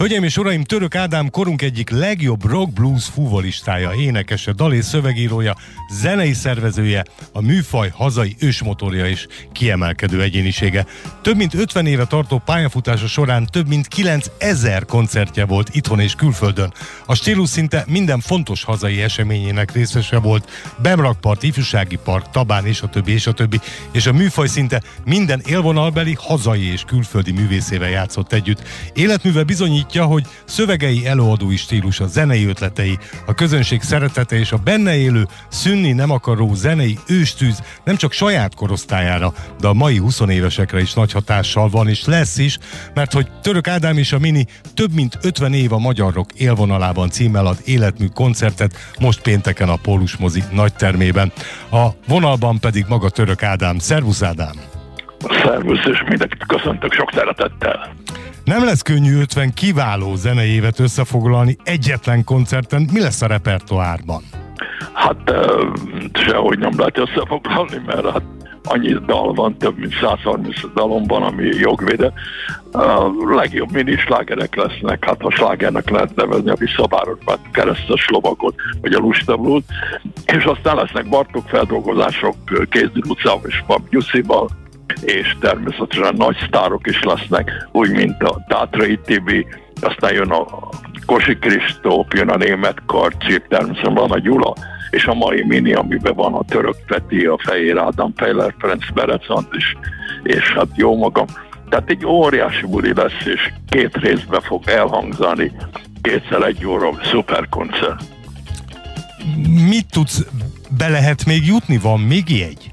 Hölgyeim 0.00 0.24
és 0.24 0.36
uraim, 0.36 0.64
Török 0.64 0.94
Ádám 0.94 1.30
korunk 1.30 1.62
egyik 1.62 1.90
legjobb 1.90 2.44
rock 2.44 2.72
blues 2.72 3.04
fúvolistája, 3.04 3.92
énekese, 3.94 4.52
dalé 4.52 4.80
szövegírója, 4.80 5.56
zenei 5.90 6.32
szervezője, 6.32 7.04
a 7.32 7.40
műfaj 7.40 7.90
hazai 7.94 8.36
ősmotorja 8.38 9.06
és 9.06 9.26
kiemelkedő 9.52 10.22
egyénisége. 10.22 10.86
Több 11.22 11.36
mint 11.36 11.54
50 11.54 11.86
éve 11.86 12.04
tartó 12.04 12.42
pályafutása 12.44 13.06
során 13.06 13.46
több 13.46 13.68
mint 13.68 13.88
9000 13.88 14.84
koncertje 14.84 15.44
volt 15.44 15.74
itthon 15.74 16.00
és 16.00 16.14
külföldön. 16.14 16.72
A 17.06 17.14
stílus 17.14 17.48
szinte 17.48 17.84
minden 17.88 18.20
fontos 18.20 18.64
hazai 18.64 19.02
eseményének 19.02 19.72
részese 19.72 20.18
volt, 20.18 20.50
Bemrakpart, 20.82 21.42
Ifjúsági 21.42 21.98
Park, 22.04 22.30
Tabán 22.30 22.66
és 22.66 22.82
a 22.82 22.88
többi 22.88 23.12
és 23.12 23.26
a 23.26 23.32
többi, 23.32 23.60
és 23.92 24.06
a 24.06 24.12
műfaj 24.12 24.46
szinte 24.46 24.82
minden 25.04 25.42
élvonalbeli 25.46 26.16
hazai 26.18 26.72
és 26.72 26.82
külföldi 26.86 27.32
művészével 27.32 27.90
játszott 27.90 28.32
együtt. 28.32 28.62
Életműve 28.94 29.42
bizonyít 29.42 29.88
bizonyítja, 29.90 30.04
hogy 30.04 30.24
szövegei 30.44 31.06
előadói 31.06 31.56
stílus, 31.56 32.00
a 32.00 32.06
zenei 32.06 32.46
ötletei, 32.46 32.98
a 33.26 33.34
közönség 33.34 33.82
szeretete 33.82 34.38
és 34.38 34.52
a 34.52 34.56
benne 34.56 34.96
élő, 34.96 35.26
szünni 35.48 35.92
nem 35.92 36.10
akaró 36.10 36.54
zenei 36.54 36.98
őstűz 37.06 37.62
nem 37.84 37.96
csak 37.96 38.12
saját 38.12 38.54
korosztályára, 38.54 39.32
de 39.60 39.68
a 39.68 39.72
mai 39.72 39.96
20 39.96 40.20
évesekre 40.28 40.80
is 40.80 40.94
nagy 40.94 41.12
hatással 41.12 41.68
van, 41.68 41.88
és 41.88 42.04
lesz 42.04 42.38
is, 42.38 42.58
mert 42.94 43.12
hogy 43.12 43.28
Török 43.42 43.68
Ádám 43.68 43.98
és 43.98 44.12
a 44.12 44.18
Mini 44.18 44.46
több 44.74 44.92
mint 44.92 45.18
50 45.22 45.52
év 45.52 45.72
a 45.72 45.78
Magyar 45.78 46.12
Rock 46.12 46.32
élvonalában 46.32 47.10
címmel 47.10 47.46
ad 47.46 47.58
életmű 47.64 48.06
koncertet, 48.14 48.74
most 49.00 49.22
pénteken 49.22 49.68
a 49.68 49.76
Pólus 49.76 50.16
mozi 50.16 50.42
nagytermében. 50.52 51.32
A 51.70 51.88
vonalban 52.08 52.58
pedig 52.60 52.84
maga 52.88 53.10
Török 53.10 53.42
Ádám. 53.42 53.78
Szervusz 53.78 54.22
Ádám! 54.22 54.56
Szervusz, 55.44 55.84
és 55.84 56.02
mindenkit 56.08 56.46
köszöntök 56.46 56.92
sok 56.92 57.10
szeretettel! 57.14 57.94
Nem 58.50 58.64
lesz 58.64 58.82
könnyű 58.82 59.20
50 59.20 59.54
kiváló 59.54 60.14
zenei 60.14 60.50
évet 60.50 60.78
összefoglalni 60.78 61.56
egyetlen 61.64 62.24
koncerten. 62.24 62.88
Mi 62.92 63.00
lesz 63.00 63.22
a 63.22 63.26
repertoárban? 63.26 64.22
Hát 64.92 65.32
sehogy 66.12 66.58
nem 66.58 66.72
lehet 66.76 66.98
összefoglalni, 66.98 67.82
mert 67.86 68.10
hát 68.10 68.22
annyi 68.64 68.92
dal 69.06 69.32
van, 69.32 69.58
több 69.58 69.78
mint 69.78 69.92
130 70.00 70.56
dalomban, 70.74 71.22
ami 71.22 71.44
jogvéde. 71.44 72.12
A 72.72 73.10
legjobb 73.34 73.72
minislágerek 73.72 74.54
lesznek, 74.56 75.04
hát 75.04 75.20
ha 75.20 75.30
slágernek 75.30 75.90
lehet 75.90 76.14
nevezni 76.14 76.50
a 76.50 76.54
visszabárokban 76.54 77.38
keresztes 77.52 78.08
lovagot, 78.08 78.54
vagy 78.80 78.92
a 78.92 78.98
lustablót, 78.98 79.64
és 80.26 80.44
aztán 80.44 80.76
lesznek 80.76 81.08
Bartók 81.08 81.48
feldolgozások 81.48 82.36
Kézdil 82.70 83.02
utcában 83.08 83.44
és 83.46 83.62
Pap 83.66 83.88
Gyuszival, 83.90 84.48
és 85.02 85.36
természetesen 85.40 86.14
nagy 86.16 86.36
sztárok 86.46 86.86
is 86.86 87.02
lesznek, 87.02 87.68
úgy, 87.72 87.90
mint 87.90 88.22
a 88.22 88.44
Tátrai 88.48 88.98
TV, 89.04 89.30
aztán 89.80 90.12
jön 90.12 90.30
a 90.30 90.46
Kosi 91.06 91.38
Kristóf, 91.38 92.06
jön 92.14 92.28
a 92.28 92.36
német 92.36 92.82
Karcsi, 92.86 93.42
természetesen 93.48 93.94
van 93.94 94.10
a 94.10 94.18
Gyula, 94.18 94.54
és 94.90 95.04
a 95.04 95.14
mai 95.14 95.44
mini, 95.46 95.72
amiben 95.72 96.14
van 96.14 96.34
a 96.34 96.44
Török 96.44 96.76
Peti, 96.86 97.24
a 97.24 97.38
Fehér 97.38 97.78
Ádám, 97.78 98.12
Fejler 98.16 98.54
Ferenc 98.58 98.90
Berecant 98.94 99.48
is, 99.52 99.76
és 100.22 100.52
hát 100.52 100.68
jó 100.74 100.96
magam. 100.96 101.26
Tehát 101.68 101.90
egy 101.90 102.06
óriási 102.06 102.66
buli 102.66 102.92
lesz, 102.94 103.24
és 103.24 103.52
két 103.68 103.96
részbe 103.96 104.40
fog 104.40 104.68
elhangzani, 104.68 105.52
kétszer 106.02 106.42
egy 106.42 106.66
óra, 106.66 106.90
szuper 107.02 107.48
koncert. 107.48 108.02
Mit 109.68 109.86
tudsz, 109.90 110.26
be 110.76 110.88
lehet 110.88 111.24
még 111.24 111.46
jutni? 111.46 111.78
Van 111.78 112.00
még 112.00 112.38
jegy? 112.38 112.69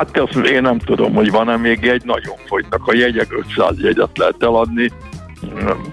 Hát 0.00 0.18
azt 0.18 0.34
én 0.34 0.62
nem 0.62 0.78
tudom, 0.78 1.14
hogy 1.14 1.30
van-e 1.30 1.56
még 1.56 1.86
egy, 1.86 2.04
nagyon 2.04 2.36
fogynak 2.46 2.86
a 2.86 2.94
jegyek, 2.94 3.26
500 3.30 3.80
jegyet 3.80 4.18
lehet 4.18 4.42
eladni, 4.42 4.90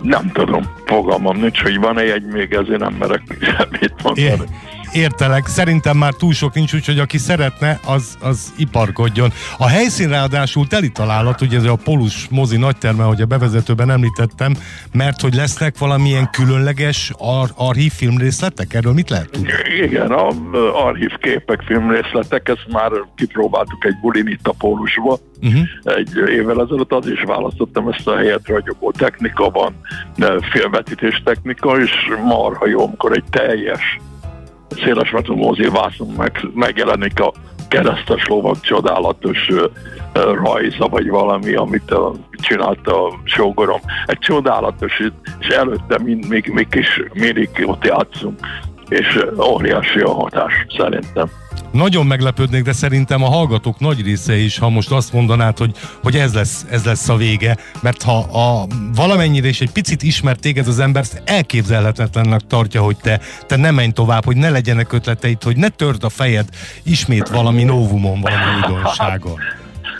nem 0.01 0.31
tudom, 0.33 0.63
fogalmam 0.85 1.37
nincs, 1.37 1.61
hogy 1.61 1.79
van-e 1.79 2.01
egy 2.01 2.25
még, 2.25 2.53
ezért 2.53 2.79
nem 2.79 2.93
merek 2.93 3.21
semmit 3.57 3.93
mondani 4.03 4.49
értelek, 4.93 5.47
szerintem 5.47 5.97
már 5.97 6.13
túl 6.13 6.33
sok 6.33 6.53
nincs, 6.53 6.73
úgyhogy 6.73 6.99
aki 6.99 7.17
szeretne, 7.17 7.79
az, 7.85 8.17
az 8.21 8.53
iparkodjon. 8.57 9.31
A 9.57 9.67
helyszín 9.67 10.09
ráadásul 10.09 10.67
teli 10.67 10.89
találat, 10.89 11.41
ugye 11.41 11.57
ez 11.57 11.63
a 11.63 11.77
Polus 11.83 12.27
mozi 12.29 12.57
nagyterme, 12.57 13.03
hogy 13.03 13.21
a 13.21 13.25
bevezetőben 13.25 13.89
említettem, 13.89 14.53
mert 14.93 15.21
hogy 15.21 15.33
lesznek 15.33 15.77
valamilyen 15.77 16.29
különleges 16.31 17.11
ar- 17.17 17.53
archív 17.55 17.91
filmrészletek? 17.91 18.73
Erről 18.73 18.93
mit 18.93 19.09
lehet 19.09 19.29
tudni? 19.29 19.49
Igen, 19.81 20.11
a 20.11 20.27
archív 20.85 21.11
képek, 21.21 21.61
filmrészletek, 21.61 22.49
ezt 22.49 22.67
már 22.71 22.91
kipróbáltuk 23.15 23.85
egy 23.85 23.99
bulin 24.01 24.27
itt 24.27 24.47
a 24.47 24.53
Pólusba. 24.57 25.17
Uh-huh. 25.41 25.61
Egy 25.83 26.09
évvel 26.29 26.61
ezelőtt 26.61 26.91
az 26.91 27.07
is 27.07 27.23
választottam 27.25 27.87
ezt 27.87 28.07
a 28.07 28.15
helyet, 28.15 28.47
ragyogó 28.47 28.91
technika 28.91 29.49
van, 29.49 29.75
filmvetítés 30.51 31.21
technika, 31.25 31.79
és 31.79 31.91
marha 32.23 32.67
jó, 32.67 32.83
amikor 32.83 33.11
egy 33.11 33.23
teljes 33.29 33.99
szélesmetű 34.83 35.33
mozi 35.33 35.69
vászon 35.69 36.13
meg, 36.17 36.39
megjelenik 36.53 37.19
a 37.19 37.33
keresztes 37.67 38.25
lovak 38.27 38.59
csodálatos 38.61 39.49
rajza, 40.13 40.87
vagy 40.87 41.09
valami, 41.09 41.53
amit 41.53 41.95
csinálta 42.31 43.05
a 43.05 43.19
sógorom. 43.23 43.79
Egy 44.05 44.19
csodálatos, 44.19 44.99
és 45.39 45.47
előtte 45.47 45.99
mind, 46.03 46.27
még, 46.29 46.47
még 46.53 46.67
kis 46.67 47.01
minik 47.13 47.63
ott 47.65 47.85
játszunk, 47.85 48.39
és 48.89 49.19
óriási 49.51 49.99
a 49.99 50.13
hatás 50.13 50.65
szerintem. 50.77 51.29
Nagyon 51.77 52.05
meglepődnék, 52.05 52.63
de 52.63 52.73
szerintem 52.73 53.23
a 53.23 53.29
hallgatók 53.29 53.79
nagy 53.79 54.01
része 54.01 54.37
is, 54.37 54.57
ha 54.57 54.69
most 54.69 54.91
azt 54.91 55.13
mondanád, 55.13 55.57
hogy, 55.57 55.75
hogy 56.03 56.15
ez, 56.15 56.33
lesz, 56.33 56.65
ez 56.69 56.83
lesz 56.83 57.09
a 57.09 57.15
vége, 57.15 57.57
mert 57.81 58.01
ha 58.01 58.17
a, 58.17 58.67
valamennyire 58.95 59.47
is 59.47 59.61
egy 59.61 59.71
picit 59.71 60.03
ismert 60.03 60.39
téged 60.39 60.67
az 60.67 60.79
ember, 60.79 61.05
elképzelhetetlennek 61.25 62.41
tartja, 62.47 62.81
hogy 62.81 62.97
te, 62.97 63.19
te 63.47 63.55
ne 63.55 63.71
menj 63.71 63.91
tovább, 63.91 64.25
hogy 64.25 64.37
ne 64.37 64.49
legyenek 64.49 64.93
ötleteid, 64.93 65.43
hogy 65.43 65.57
ne 65.57 65.69
törd 65.69 66.03
a 66.03 66.09
fejed 66.09 66.49
ismét 66.83 67.27
valami 67.27 67.63
novumon, 67.63 68.21
valami 68.21 68.55
újdonságon. 68.55 69.39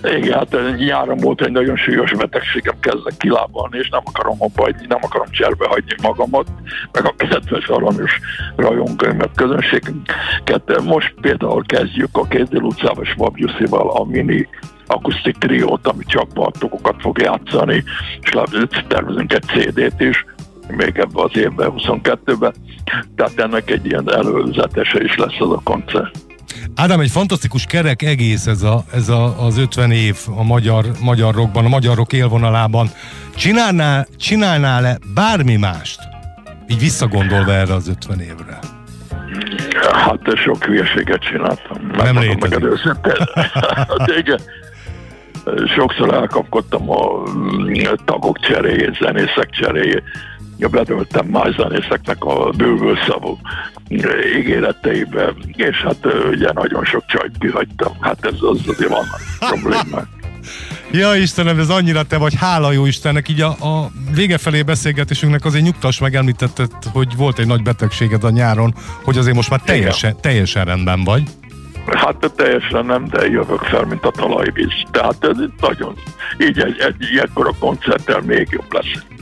Igen, 0.03 0.33
hát 0.33 0.77
nyáron 0.77 1.17
volt 1.17 1.41
egy 1.41 1.51
nagyon 1.51 1.75
súlyos 1.75 2.13
betegségem, 2.13 2.79
kezdek 2.79 3.17
kilábalni, 3.17 3.77
és 3.77 3.89
nem 3.89 4.01
akarom 4.03 4.35
abba 4.39 4.61
hagyni, 4.61 4.85
nem 4.87 4.99
akarom 5.01 5.27
cserbe 5.31 5.67
hagyni 5.67 5.95
magamat, 6.01 6.47
meg 6.91 7.05
a 7.05 7.13
kedves 7.17 7.67
aranyos 7.67 8.19
rajongóimat, 8.55 9.29
közönséget. 9.35 10.81
Most 10.83 11.13
például 11.21 11.63
kezdjük 11.65 12.09
a 12.11 12.23
Kézdél 12.23 12.61
utcával 12.61 13.03
és 13.03 13.15
Babjuszival 13.15 13.89
a 13.89 14.05
mini 14.05 14.47
akusztik 14.85 15.37
triót, 15.37 15.87
ami 15.87 16.03
csak 16.05 16.27
bartokokat 16.33 16.95
fog 16.99 17.19
játszani, 17.19 17.83
és 18.21 18.31
tervezünk 18.87 19.33
egy 19.33 19.43
CD-t 19.43 20.01
is, 20.01 20.25
még 20.67 20.97
ebben 20.97 21.23
az 21.23 21.37
évben, 21.37 21.73
22-ben. 21.77 22.53
Tehát 23.15 23.39
ennek 23.39 23.69
egy 23.69 23.85
ilyen 23.85 24.13
előzetese 24.13 25.03
is 25.03 25.15
lesz 25.15 25.39
az 25.39 25.51
a 25.51 25.61
koncert. 25.63 26.26
Ádám, 26.77 26.99
egy 26.99 27.11
fantasztikus 27.11 27.65
kerek 27.65 28.01
egész 28.01 28.45
ez, 28.45 28.61
a, 28.61 28.83
ez 28.93 29.09
a, 29.09 29.45
az 29.45 29.57
50 29.57 29.91
év 29.91 30.17
a 30.35 30.43
magyar, 30.43 30.85
magyar 31.01 31.35
rockban, 31.35 31.65
a 31.65 31.67
magyar 31.67 31.95
rock 31.95 32.13
élvonalában. 32.13 32.89
Csinálnál, 33.35 34.07
csinálnál-e 34.17 34.97
bármi 35.13 35.55
mást? 35.55 35.99
Így 36.67 36.79
visszagondolva 36.79 37.53
erre 37.53 37.73
az 37.73 37.87
50 37.87 38.19
évre. 38.19 38.59
Hát 39.91 40.19
sok 40.35 40.63
hülyeséget 40.63 41.21
csináltam. 41.21 41.91
Nem 41.95 42.19
létezik. 42.19 42.61
Hát 43.53 44.11
igen. 44.21 44.39
Sokszor 45.75 46.13
elkapkodtam 46.13 46.89
a 46.89 47.23
tagok 48.05 48.39
cseréjét, 48.39 48.97
zenészek 48.99 49.49
cseréjét 49.49 50.03
bedöltem 50.69 51.25
más 51.25 51.55
zenészeknek 51.55 52.23
a 52.23 52.49
bővül 52.49 52.97
szavú 53.07 53.37
ígéreteibe, 54.37 55.33
és 55.55 55.81
hát 55.81 56.13
ugye 56.29 56.51
nagyon 56.53 56.85
sok 56.85 57.05
csajt 57.07 57.31
kihagytam. 57.39 57.97
Hát 58.01 58.25
ez 58.25 58.37
az 58.39 58.59
azért 58.67 58.89
van 58.89 59.05
problémák. 59.39 60.07
Ja 60.91 61.15
Istenem, 61.15 61.59
ez 61.59 61.69
annyira 61.69 62.03
te 62.03 62.17
vagy, 62.17 62.35
hála 62.35 62.71
jó 62.71 62.85
Istennek, 62.85 63.29
így 63.29 63.41
a, 63.41 63.47
a 63.47 63.91
vége 64.15 64.37
felé 64.37 64.61
beszélgetésünknek 64.61 65.45
azért 65.45 65.63
nyugtas 65.63 65.99
megemlítetted, 65.99 66.71
hogy 66.93 67.15
volt 67.15 67.39
egy 67.39 67.47
nagy 67.47 67.61
betegséged 67.63 68.23
a 68.23 68.29
nyáron, 68.29 68.73
hogy 69.03 69.17
azért 69.17 69.35
most 69.35 69.49
már 69.49 69.61
teljesen, 69.65 70.15
teljesen 70.21 70.65
rendben 70.65 71.03
vagy. 71.03 71.23
Hát 71.85 72.31
teljesen 72.35 72.85
nem, 72.85 73.07
de 73.07 73.25
jövök 73.25 73.61
fel, 73.61 73.83
mint 73.83 74.05
a 74.05 74.11
talajvíz. 74.11 74.73
Tehát 74.91 75.15
ez 75.19 75.37
nagyon, 75.59 75.95
így 76.39 76.59
egy, 76.59 76.77
egy 76.79 76.95
ilyenkor 77.11 77.47
a 77.47 77.53
koncerttel 77.59 78.19
még 78.19 78.47
jobb 78.51 78.73
lesz. 78.73 79.16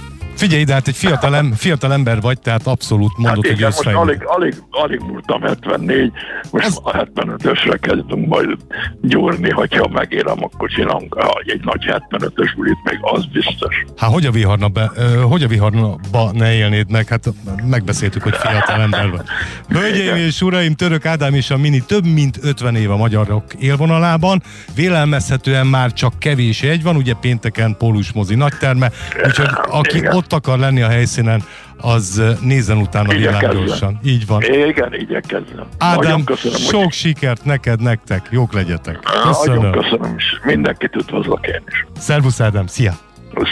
Figyelj 0.46 0.64
ide, 0.64 0.74
hát 0.74 0.88
egy 0.88 0.96
fiatal, 0.96 1.36
em, 1.36 1.54
fiatal 1.54 1.94
ember 1.94 2.22
vagy, 2.22 2.40
tehát 2.40 2.68
abszolút 2.68 3.18
mondod, 3.18 3.46
hát 3.46 3.56
hogy 3.56 3.64
most 3.64 3.86
alig, 3.86 4.24
alig, 4.26 4.54
alig 4.70 5.00
múltam 5.00 5.42
74, 5.42 6.12
most 6.52 6.66
Ez... 6.66 6.78
a 6.84 6.92
75-ösre 6.92 7.78
kezdünk 7.82 8.28
majd 8.28 8.58
gyúrni, 9.02 9.50
hogyha 9.50 9.88
megérem, 9.88 10.44
akkor 10.44 10.70
csinálunk 10.70 11.18
egy 11.46 11.62
nagy 11.64 11.86
75-ös 11.88 12.52
bulit, 12.56 12.78
még 12.84 12.98
az 13.02 13.26
biztos. 13.26 13.84
Hát 13.98 14.12
hogy 14.12 14.26
a 14.26 14.32
viharna 14.32 14.68
be, 14.68 14.92
hogy 15.30 15.44
a 15.44 15.48
viharna 15.48 15.96
ne 16.32 16.54
élnéd 16.54 16.92
meg? 16.92 17.08
Hát 17.08 17.34
megbeszéltük, 17.64 18.24
hogy 18.24 18.36
fiatal 18.36 18.82
ember 18.82 19.10
vagy. 19.10 19.26
Hölgyeim 19.80 20.16
és 20.16 20.42
uraim, 20.42 20.74
Török 20.74 21.06
Ádám 21.06 21.34
és 21.34 21.50
a 21.50 21.58
Mini 21.58 21.84
több 21.86 22.06
mint 22.06 22.40
50 22.42 22.76
év 22.76 22.92
a 22.92 22.98
magyarok 22.98 23.44
élvonalában. 23.60 24.42
Vélelmezhetően 24.76 25.68
már 25.68 25.94
csak 25.94 26.20
kevés 26.20 26.62
egy 26.62 26.84
van, 26.84 26.96
ugye 26.96 27.14
pénteken 27.14 27.76
Pólus 27.78 28.12
mozi 28.12 28.36
nagyterme, 28.36 28.92
úgyhogy 29.26 29.50
aki 29.70 30.08
ott 30.08 30.34
akar 30.36 30.60
lenni 30.60 30.82
a 30.82 30.88
helyszínen, 30.88 31.44
az 31.78 32.22
nézen 32.42 32.78
utána 32.78 33.14
gyorsan. 33.14 34.00
Így 34.04 34.28
van. 34.28 34.42
Igen, 34.42 34.94
igyekezzem. 34.94 35.68
Ádám, 35.78 36.24
köszönöm, 36.24 36.58
sok 36.58 36.84
hogy... 36.84 36.92
sikert 36.92 37.46
neked, 37.46 37.82
nektek, 37.82 38.28
jók 38.32 38.54
legyetek. 38.54 39.00
Nagyon 39.04 39.34
Köszönöm. 39.34 39.72
köszönöm 39.72 40.16
is. 40.18 40.40
Mindenkit 40.44 40.96
üdvözlök 40.96 41.48
én 41.48 41.64
is. 41.68 41.86
Szervusz 41.98 42.40
Ádám, 42.42 42.68
szia! 42.68 42.94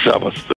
Szevasz. 0.03 0.45